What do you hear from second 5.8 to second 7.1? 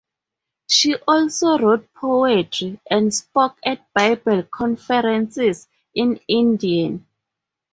in Indiana.